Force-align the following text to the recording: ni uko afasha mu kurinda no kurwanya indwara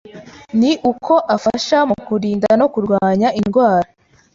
ni 0.59 0.71
uko 0.91 1.13
afasha 1.35 1.77
mu 1.89 1.95
kurinda 2.07 2.49
no 2.59 2.67
kurwanya 2.73 3.27
indwara 3.39 3.87